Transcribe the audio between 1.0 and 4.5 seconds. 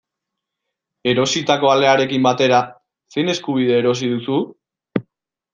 Erositako alearekin batera, zein eskubide erosi duzu?